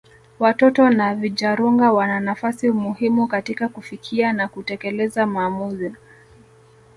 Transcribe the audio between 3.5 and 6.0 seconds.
kufikia na kutekeleza maamuzi